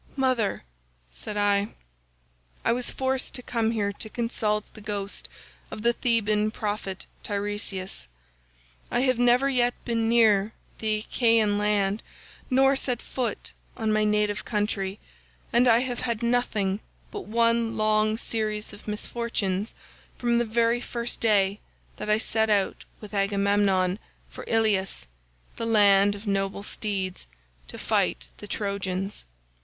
[0.15, 0.63] "'Mother,'
[1.11, 1.75] said I,
[2.65, 5.29] 'I was forced to come here to consult the ghost
[5.69, 8.07] of the Theban prophet Teiresias.
[8.89, 12.01] I have never yet been near the Achaean land
[12.49, 14.97] nor set foot on my native country,
[15.53, 16.79] and I have had nothing
[17.11, 19.75] but one long series of misfortunes
[20.17, 21.59] from the very first day
[21.97, 23.99] that I set out with Agamemnon
[24.31, 25.05] for Ilius,
[25.57, 27.27] the land of noble steeds,
[27.67, 29.25] to fight the Trojans.